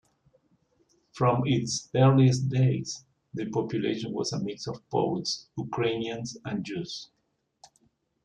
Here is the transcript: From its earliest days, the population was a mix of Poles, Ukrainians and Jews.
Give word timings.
From 1.11 1.43
its 1.45 1.87
earliest 1.95 2.49
days, 2.49 3.05
the 3.35 3.47
population 3.51 4.11
was 4.11 4.33
a 4.33 4.39
mix 4.41 4.65
of 4.65 4.81
Poles, 4.89 5.45
Ukrainians 5.59 6.37
and 6.43 6.63
Jews. 6.65 7.11